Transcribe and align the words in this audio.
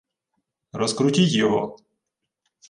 —Розкрутіть 0.73 1.33
його. 1.33 1.77